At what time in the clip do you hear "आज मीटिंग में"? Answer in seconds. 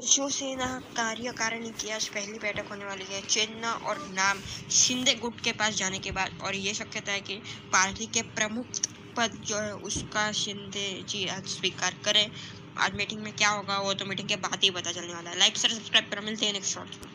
12.78-13.32